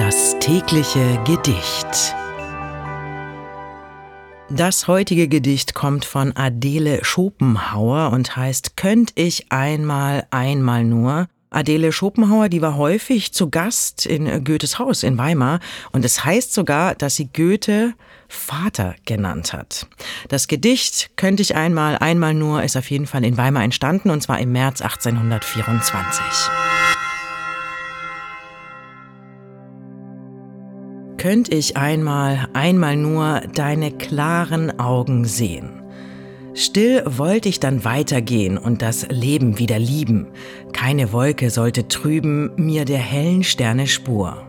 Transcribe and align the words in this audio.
Das 0.00 0.38
tägliche 0.38 1.20
Gedicht. 1.26 2.14
Das 4.48 4.88
heutige 4.88 5.28
Gedicht 5.28 5.74
kommt 5.74 6.06
von 6.06 6.34
Adele 6.34 7.04
Schopenhauer 7.04 8.10
und 8.10 8.34
heißt 8.34 8.78
Könnt 8.78 9.12
ich 9.16 9.52
einmal, 9.52 10.26
einmal 10.30 10.84
nur. 10.84 11.28
Adele 11.50 11.92
Schopenhauer, 11.92 12.48
die 12.48 12.62
war 12.62 12.78
häufig 12.78 13.34
zu 13.34 13.50
Gast 13.50 14.06
in 14.06 14.42
Goethes 14.42 14.78
Haus 14.78 15.02
in 15.02 15.18
Weimar 15.18 15.60
und 15.92 16.02
es 16.02 16.24
heißt 16.24 16.54
sogar, 16.54 16.94
dass 16.94 17.16
sie 17.16 17.28
Goethe 17.30 17.92
Vater 18.26 18.94
genannt 19.04 19.52
hat. 19.52 19.86
Das 20.28 20.48
Gedicht 20.48 21.10
Könnte 21.16 21.42
ich 21.42 21.56
einmal, 21.56 21.98
einmal 21.98 22.32
nur 22.32 22.62
ist 22.62 22.78
auf 22.78 22.90
jeden 22.90 23.06
Fall 23.06 23.22
in 23.22 23.36
Weimar 23.36 23.64
entstanden 23.64 24.08
und 24.08 24.22
zwar 24.22 24.38
im 24.38 24.50
März 24.50 24.80
1824. 24.80 26.50
Könnt 31.20 31.52
ich 31.52 31.76
einmal, 31.76 32.48
einmal 32.54 32.96
nur 32.96 33.42
deine 33.54 33.90
klaren 33.90 34.80
Augen 34.80 35.26
sehen 35.26 35.82
Still 36.54 37.02
wollte 37.04 37.50
ich 37.50 37.60
dann 37.60 37.84
weitergehen 37.84 38.56
und 38.56 38.80
das 38.80 39.06
Leben 39.08 39.58
wieder 39.58 39.78
lieben. 39.78 40.28
Keine 40.72 41.12
Wolke 41.12 41.50
sollte 41.50 41.88
trüben 41.88 42.52
mir 42.56 42.86
der 42.86 42.98
hellen 42.98 43.44
Sterne 43.44 43.86
Spur. 43.86 44.42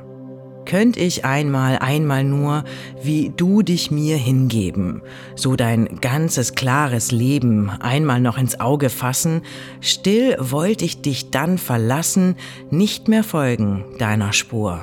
Könnt 0.66 0.96
ich 0.96 1.26
einmal, 1.26 1.78
einmal 1.80 2.24
nur, 2.24 2.64
wie 3.04 3.34
du 3.36 3.64
dich 3.64 3.92
mir 3.92 4.16
hingeben, 4.16 5.02
so 5.36 5.58
dein 5.58 6.00
ganzes 6.00 6.56
klares 6.56 7.12
Leben 7.12 7.70
einmal 7.70 8.22
noch 8.22 8.38
ins 8.38 8.62
Auge 8.62 8.90
fassen, 8.90 9.42
still 9.82 10.38
wollte 10.40 10.86
ich 10.86 11.02
dich 11.02 11.32
dann 11.32 11.58
verlassen, 11.58 12.36
nicht 12.70 13.10
mehr 13.10 13.26
folgen 13.26 13.84
deiner 14.00 14.32
Spur 14.32 14.82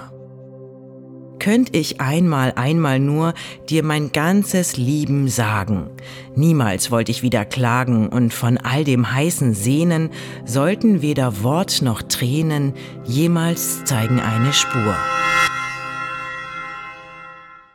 könnt 1.48 1.74
ich 1.74 1.98
einmal, 1.98 2.52
einmal 2.56 3.00
nur 3.00 3.32
dir 3.70 3.82
mein 3.82 4.12
ganzes 4.12 4.76
Lieben 4.76 5.28
sagen. 5.28 5.88
Niemals 6.36 6.90
wollte 6.90 7.10
ich 7.10 7.22
wieder 7.22 7.46
klagen 7.46 8.10
und 8.10 8.34
von 8.34 8.58
all 8.58 8.84
dem 8.84 9.14
heißen 9.14 9.54
Sehnen 9.54 10.10
sollten 10.44 11.00
weder 11.00 11.42
Wort 11.42 11.80
noch 11.80 12.02
Tränen 12.02 12.74
jemals 13.06 13.82
zeigen 13.84 14.20
eine 14.20 14.52
Spur. 14.52 14.94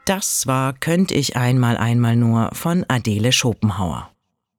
Das 0.06 0.46
war 0.46 0.74
Könnt 0.74 1.12
ich 1.12 1.36
einmal, 1.36 1.76
einmal 1.76 2.16
nur 2.16 2.52
von 2.54 2.86
Adele 2.88 3.32
Schopenhauer. 3.32 4.13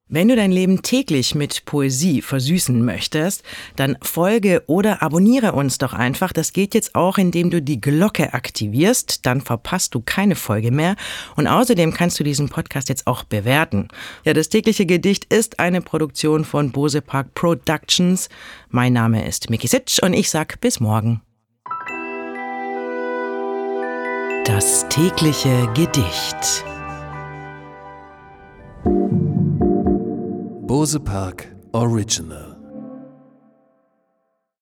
Wenn 0.07 0.29
du 0.29 0.37
dein 0.37 0.53
Leben 0.53 0.83
täglich 0.83 1.35
mit 1.35 1.65
Poesie 1.65 2.21
versüßen 2.21 2.85
möchtest, 2.85 3.43
dann 3.75 3.97
folge 4.03 4.63
oder 4.67 5.03
abonniere 5.03 5.53
uns 5.53 5.79
doch 5.79 5.95
einfach. 5.95 6.35
Das 6.35 6.53
geht 6.53 6.75
jetzt 6.75 6.95
auch, 6.95 7.17
indem 7.17 7.49
du 7.49 7.63
die 7.63 7.81
Glocke 7.81 8.35
aktivierst. 8.35 9.25
Dann 9.25 9.41
verpasst 9.41 9.95
du 9.95 10.03
keine 10.05 10.37
Folge 10.37 10.73
mehr. 10.73 10.97
Und 11.37 11.47
außerdem 11.47 11.95
kannst 11.95 12.21
du 12.21 12.25
diesen 12.25 12.51
Podcast 12.51 12.91
jetzt 12.91 13.07
auch 13.07 13.25
bewerten. 13.25 13.89
Ja, 14.25 14.35
das 14.35 14.51
tägliche 14.51 14.85
Gedicht 14.85 15.33
ist 15.33 15.59
eine 15.59 15.81
Produktion 15.81 16.45
von 16.45 16.71
Bose 16.71 17.01
Park 17.01 17.33
Productions. 17.33 18.29
Mein 18.69 18.93
Name 18.93 19.27
ist 19.27 19.49
Miki 19.49 19.69
Sitsch 19.69 20.03
und 20.03 20.13
ich 20.13 20.29
sag 20.29 20.61
bis 20.61 20.81
morgen. 20.81 21.23
Das 24.45 24.87
tägliche 24.91 25.67
Gedicht. 25.75 26.74
Bose 30.75 30.99
Park 30.99 31.47
Original 31.73 32.54